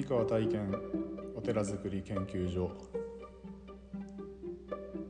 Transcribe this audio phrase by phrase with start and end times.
[0.00, 0.74] 三河体験
[1.36, 2.70] お寺づくり研究所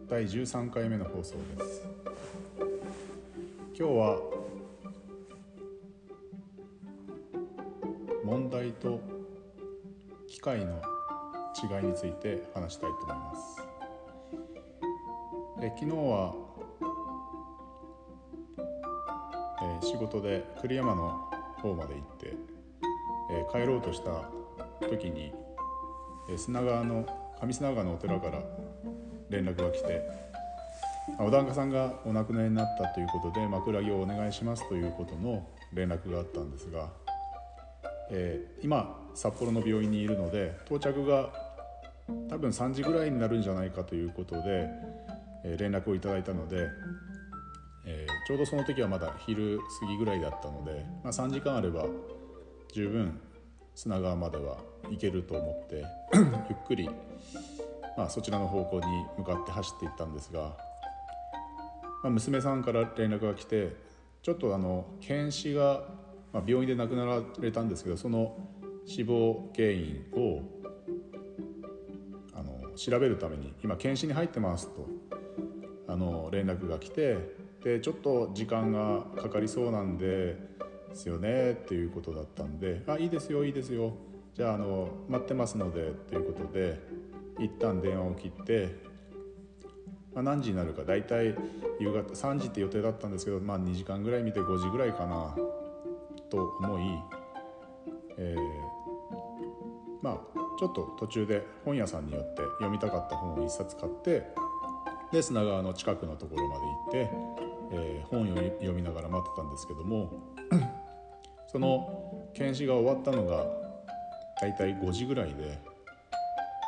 [0.08, 1.86] 第13回目の放送です
[3.78, 4.18] 今日は
[8.24, 9.00] 問題と
[10.26, 10.82] 機械の
[11.62, 13.62] 違いについて話したいと思います
[15.62, 16.34] え昨日は、
[19.62, 21.30] え仕事で栗山の
[21.62, 22.34] 方まで行って、
[23.30, 24.39] えー帰ろうとした
[24.88, 25.32] 時に、
[26.36, 27.06] 砂川の
[27.42, 28.42] 上砂川のお寺から
[29.30, 30.02] 連絡が来て
[31.18, 36.88] お檀家さんがお亡くなりになったということで枕木をお願いしますということの連絡があったんですが、
[38.10, 41.30] えー今札幌の病院にいるので到着が
[42.28, 44.68] 多分3時ぐらいになるんじゃないかということで、
[45.44, 46.68] えー連絡をいただいたので、
[47.86, 51.86] えーちょうどその時はまだ昼過ぎぐらいだったので、まあ、3時間あれば
[52.72, 53.18] 十分
[53.80, 54.58] 砂川までは
[54.90, 55.86] 行けると思って
[56.50, 56.90] ゆっくり、
[57.96, 58.84] まあ、そちらの方向に
[59.16, 60.54] 向かって走っていったんですが、
[62.02, 63.74] まあ、娘さんから連絡が来て
[64.20, 65.88] ちょっとあの検視が、
[66.30, 68.36] まあ、病院で亡くなられたんですけどその
[68.84, 70.42] 死亡原因を
[72.34, 74.86] あの調べるために今検視に入ってますと
[75.88, 77.16] あの連絡が来て
[77.64, 80.50] でちょっと時間がかかりそうなんで
[80.90, 83.92] ですよねっていうことだったんで「あいいですよいいですよ。
[84.34, 86.78] じゃああの待ってますので」っていうことで
[87.38, 88.68] 一旦電話を切って、
[90.12, 91.34] まあ、何時になるか大体
[91.78, 95.34] 夕方3時って予定だったんですけど、まあ、2時間ぐらい見て5時ぐらいかな
[96.28, 96.82] と思い、
[98.18, 98.70] えー
[100.02, 104.26] まあちょっと途中で本屋さんによって読みたかった本を一冊買って
[105.12, 107.10] で砂川の近くのところまで行って、
[107.72, 110.10] えー本を読みながら待ってたんですけども
[111.50, 113.44] その検視が終わったのが
[114.40, 115.58] 大体5時ぐらいで、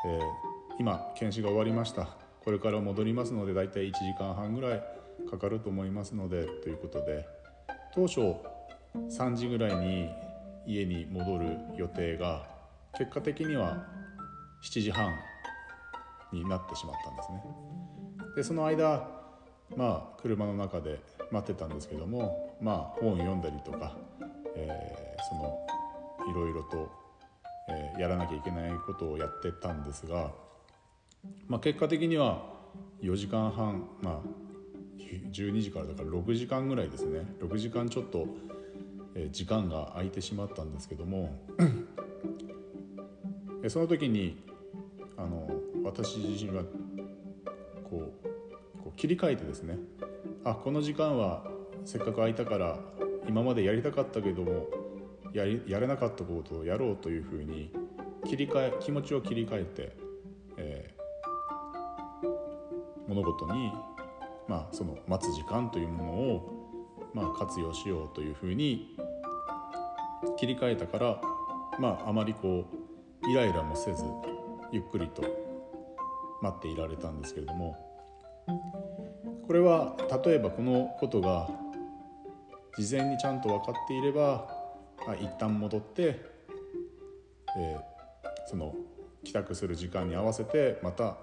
[0.06, 2.08] えー今検視が終わりました
[2.44, 4.82] これから戻りますので大体1時間半ぐらい
[5.30, 7.26] かかると思いますのでということで
[7.94, 8.20] 当初
[8.94, 10.10] 3時ぐらいに
[10.66, 12.46] 家に戻る予定が
[12.98, 13.86] 結果的には
[14.64, 15.14] 7時半
[16.32, 17.44] になってしまったんですね。
[18.36, 19.08] でその間
[19.76, 21.00] まあ車の中で
[21.30, 23.96] 待ってたんですけどもまあ本読んだりとか、
[24.56, 25.66] えーその
[26.28, 26.90] いろいろと、
[27.68, 30.32] えーやらなきゃいけないことをやってたんですが、
[31.46, 32.42] まあ、結果的には
[33.02, 34.20] 4時間半まあ
[35.32, 37.20] 12時からだから6時間ぐらいですね。
[37.40, 38.26] 6時間ちょっと、
[39.14, 41.38] えー時間が空いてしまったんですけども
[43.68, 44.42] その時に
[45.16, 45.48] あの
[45.84, 46.64] 私自身は
[47.88, 49.78] こうこう切り替えてですね
[50.44, 51.44] あこの時間は
[51.84, 52.78] せっかく空いたから
[53.28, 54.66] 今までやりたかったけども
[55.32, 57.72] やりやれなかったことをやろうというふうに
[58.26, 59.96] 切り替え気持ちを切り替えて、
[60.56, 61.02] えー
[63.08, 63.72] 物事に、
[64.48, 68.96] まあ、その待つ時間というものを、まあ、活用しようというふうに
[70.38, 71.20] 切り替えたから、
[71.78, 72.64] まあ、あまりこ
[73.22, 74.04] うイライラもせず
[74.72, 75.22] ゆっくりと
[76.40, 77.76] 待っていられたんですけれども
[79.46, 81.48] これは例えばこのことが
[82.78, 84.48] 事前にちゃんと分かっていれば
[85.06, 86.20] あ一旦戻って、
[87.58, 87.92] えー
[88.46, 88.74] その
[89.24, 91.16] 帰宅する時間に合わせてまた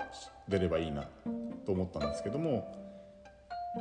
[0.47, 1.03] 出ればいいな
[1.65, 2.75] と思ったんですけども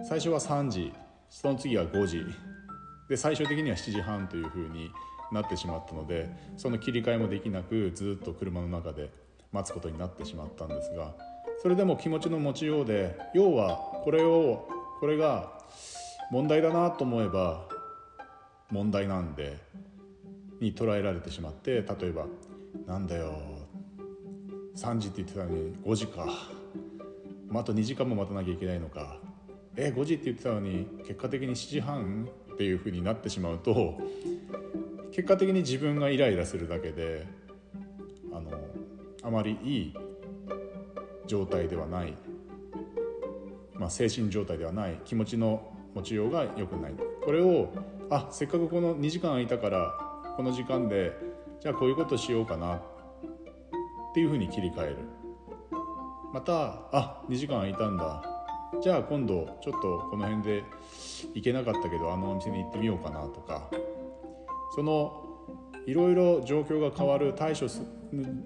[0.08, 0.92] 最初は3時
[1.30, 2.26] その次は5時
[3.08, 4.90] で最終的には7時半というふうに
[5.32, 9.10] なってしまったのでその切り替えもできなくずっと車の中で
[9.52, 11.14] 待つことになってしまったんですが
[11.62, 14.68] それでも気持ちの持ちようで要はこれを
[15.00, 15.52] これが
[16.30, 17.66] 問題だなと思えば
[18.70, 19.56] 問題なんで
[20.60, 22.26] に捉えられてしまって例えば
[22.86, 23.34] 「なんだよ
[24.76, 26.26] 3時って言ってたのに5時か、
[27.48, 29.18] まあ、あと2時間も待たなきゃいけないのか。
[29.80, 33.96] え5時って言ってたのに結果的に7時半っていう風になってしまうと
[35.12, 37.26] 結果的に自分がイライラするだけで
[38.32, 38.50] あの
[39.22, 39.94] あまりいい
[41.28, 42.14] 状態ではない、
[43.74, 45.00] まあ、精神状態ではない。
[45.04, 47.72] 気持ちの持ちようが良くないこれを
[48.10, 49.94] あせっかくこの2時間空いたから
[50.36, 51.12] この時間で
[51.60, 52.82] じゃあこういうことしようかなっ
[54.14, 54.96] ていうふうに切り替える。
[56.32, 58.22] またあ2時間空いたんだ。
[58.80, 60.64] じゃあ今度ちょっとこの辺で
[61.34, 63.68] 行けなかったけどあのお店に行ってみようかなとか。
[64.74, 65.24] その
[65.86, 67.80] いろいろ状況が変わる対処す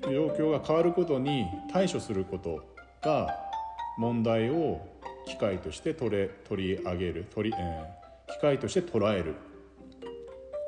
[0.03, 2.65] 状況が変わることに対処すること
[3.03, 3.29] が
[3.99, 4.81] 問題を
[5.27, 8.03] 機会として取れ取り上げる取り、えー
[8.33, 9.35] 機会として捉える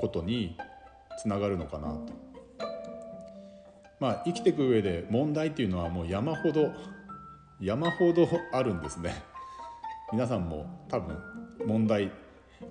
[0.01, 0.57] ことに
[1.21, 2.13] つながるのかなと。
[4.01, 6.73] まあ生きていく上で問題っていうのはもう山ほど
[7.61, 9.15] 山ほどあるんですね
[10.13, 11.17] 皆さんも多分
[11.65, 12.11] 問題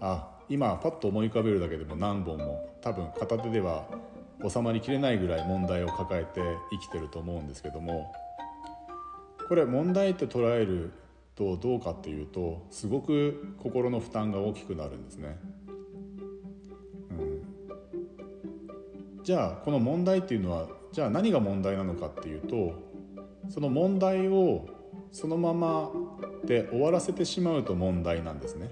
[0.01, 3.85] あ今パッと思い浮かべるだけでも何本も多分片手では
[4.47, 6.41] 収まりきれないぐらい問題を抱えて
[6.71, 8.13] 生きてると思うんですけども
[9.47, 10.91] これ問題と捉える
[11.35, 15.39] とどうかっていうとすごく心の負担が大きくなるんですね。
[19.23, 22.73] じゃあこの問題っていうのはじゃあ何が問題なのかっていうと
[23.49, 24.67] その問題を
[25.11, 25.91] そのまま
[26.43, 28.69] で終わらせてしまうと問題なんですね。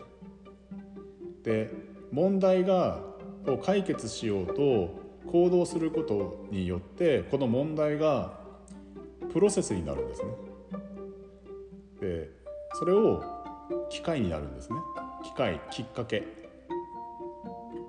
[1.44, 1.72] で
[2.12, 3.00] 問題が
[3.48, 5.00] を解決しようと
[5.31, 8.40] 行動することによってこの問題が
[9.31, 10.30] プロセスになるんですね。
[12.02, 12.40] で
[12.73, 13.23] それを
[13.89, 14.77] 機会になるんですね。
[15.23, 16.23] 機会きっかけ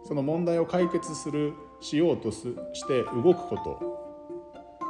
[0.05, 2.43] その問題を解決するしようとし
[2.87, 3.93] て動くこと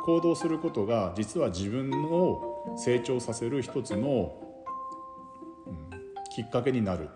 [0.04, 4.34] 行動することが実は自分を成長させる一つの、
[5.66, 5.90] うん、
[6.34, 7.08] きっかけになる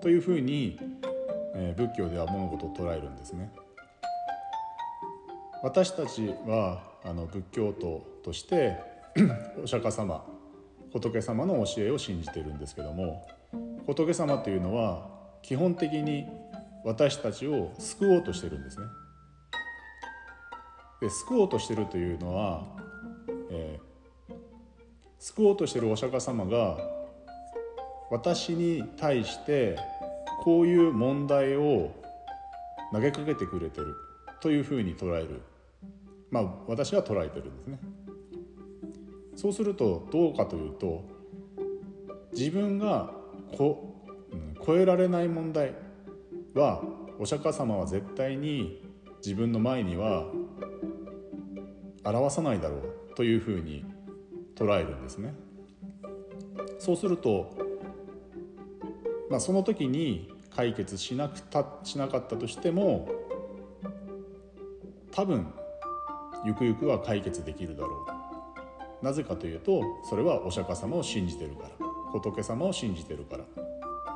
[0.00, 0.78] というふうに、
[1.54, 3.50] えー、仏教では物事を捉えるんですね。
[5.62, 8.76] 私たちはあの仏教徒として
[9.62, 10.24] お釈迦様
[10.92, 13.26] 仏様の教えを信じてるんですけども
[13.86, 15.08] 仏様というのは
[15.42, 16.26] 基本的に
[16.84, 18.86] 私たちを救おうとしてるんですね。
[21.00, 22.64] で救おうとしてるというのは、
[23.50, 24.34] えー、
[25.18, 26.76] 救おうとしてるお釈迦様が
[28.10, 29.78] 私に対して
[30.42, 31.92] こういう問題を
[32.92, 33.94] 投げかけてくれてる
[34.40, 35.42] というふうに捉える
[36.30, 37.78] まあ私は捉えてるんですね。
[39.38, 41.04] そうするとどうかというと
[42.36, 43.12] 自分が
[43.56, 43.94] こ、
[44.66, 45.74] 超えられない問題
[46.54, 46.82] は
[47.20, 48.82] お釈迦様は絶対に
[49.24, 50.26] 自分の前には
[52.04, 53.84] 表さないだろうというふうに
[54.56, 55.34] 捉えるんですね。
[56.80, 57.56] そうすると、
[59.30, 63.08] まあ、その時に解決しなくたしなかったとしても
[65.12, 65.46] 多分
[66.44, 68.17] ゆくゆくは解決できるだろう
[69.02, 73.44] なぜかというとそれはお釈迦様を信じてるから仏様を信じてるから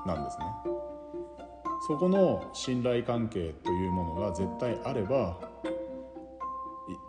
[0.06, 0.44] なんですね。
[1.87, 5.37] そこの信頼関係というものが絶対あれば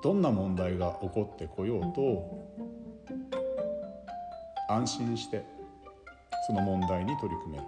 [0.02, 2.44] どんな問題が起こってこようと
[4.68, 5.46] 安心して
[6.48, 7.64] その問題に取り組める。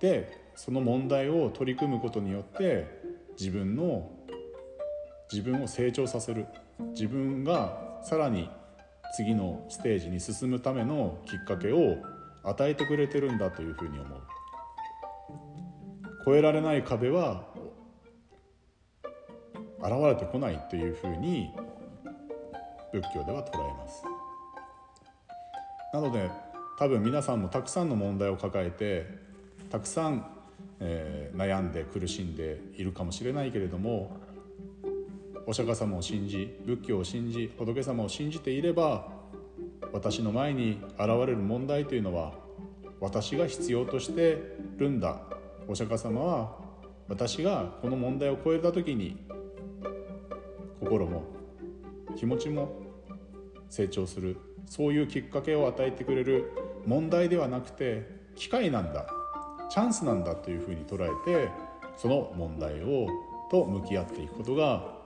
[0.00, 2.86] でその問題を取り組むことによって
[3.38, 4.10] 自分の
[5.32, 6.46] 自分を成長させる。
[6.94, 8.50] 自分がさらに
[9.12, 11.96] 次のステージに進むためのきっかけを
[12.42, 14.20] 与えてくれてるんだというふうに思う。
[16.26, 17.44] 越えられない壁は
[19.82, 21.50] 現れてこないというふうに
[22.92, 24.04] 仏教では捉えます。
[25.92, 26.30] なので
[26.78, 29.06] 多分皆さんもたくさんの問題を抱えて
[29.70, 30.26] たくさん、
[30.78, 34.16] えー、悩んで苦しんでいるかもしれないけれども
[35.46, 39.08] お釈迦様を信じ仏教を信じ仏様を信じていれば
[39.92, 42.32] 私の前に現れる問題というのは
[43.00, 44.38] 私が必要として
[44.76, 45.22] るんだ。
[45.66, 46.56] お釈迦様は
[47.08, 49.16] 私がこの問題を超えた時に
[50.80, 51.24] 心も
[52.16, 52.72] 気持ちも
[53.68, 54.36] 成長する。
[54.66, 56.52] そういうきっかけを与えてくれる
[56.86, 58.06] 問題ではなくて
[58.36, 59.06] 機会なんだ。
[59.70, 61.48] チャンスなんだというふうに捉えて
[61.96, 63.06] その問題を
[63.50, 64.99] と向き合っていくことが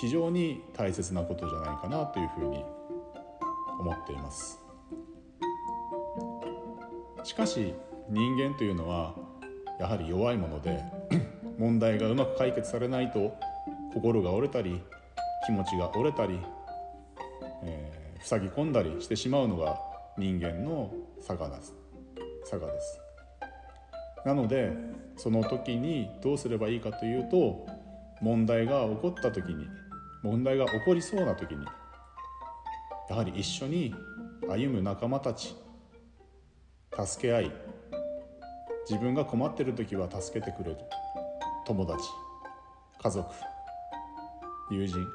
[0.00, 2.64] 非常に大切なことじゃないかなというふうに
[3.78, 4.60] 思っています。
[7.22, 7.74] しかし
[8.10, 9.14] 人間というのは
[9.80, 10.82] やはり弱いもので
[11.58, 13.34] 問題がうまく解決されないと
[13.94, 14.80] 心が折れたり
[15.46, 16.38] 気持ちが折れたり、
[17.62, 19.78] えー、塞ぎ込んだりしてしまうのが
[20.18, 21.74] 人間の差がです
[22.44, 23.00] 差がです。
[24.24, 24.72] なので
[25.16, 27.66] その時にどうすればいいかというと
[28.20, 29.66] 問題が起こった時に
[30.22, 31.64] 問題が起こりそうな時に
[33.10, 33.94] やはり一緒に
[34.48, 35.54] 歩む仲間たち
[37.04, 37.52] 助け合い
[38.88, 40.76] 自分が困ってる時は助けてくれる
[41.66, 42.04] 友達
[43.02, 43.28] 家族
[44.70, 45.06] 友人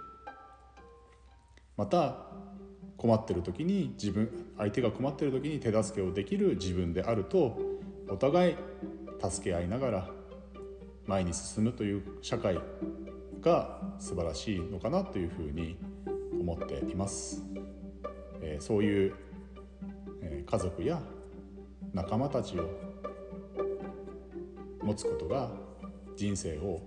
[1.78, 2.18] また
[2.98, 7.58] 困ってる時に自分相手が困ってる時に手助けをできる自分であると
[8.10, 8.56] お互い
[9.28, 10.10] 助け合いながら
[11.10, 12.60] 前に進むという社会
[13.42, 15.76] が素晴らしいのかなというふうに
[16.40, 17.44] 思っています。
[18.42, 19.16] えそういう、
[20.22, 21.02] え家族や
[21.94, 22.70] 仲間たちを
[24.84, 25.50] 持つことが
[26.16, 26.80] 人生を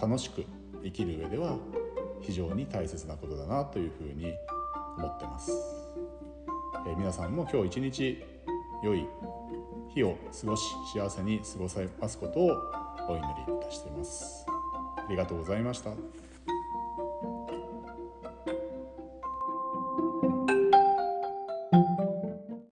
[0.00, 0.46] 楽しく
[0.82, 1.58] 生きる上では
[2.22, 4.32] 非常に大切なことだなというふうに
[4.96, 5.52] 思ってます、
[6.88, 8.24] え皆さんも今日一日
[8.82, 9.06] 良い
[9.94, 10.64] 日を過ごし
[10.94, 14.46] 幸せに過ごされますことをお祈りいたしています。
[14.96, 15.90] ありがとうございました。